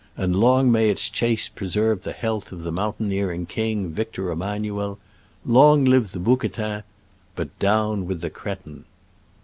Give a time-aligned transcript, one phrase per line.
[0.17, 4.97] and long may its chase preserve the health of the mountaineering king, Victor Emmanuel!
[5.45, 6.81] Long life to the bouquetin!
[7.35, 8.85] but down with the cretin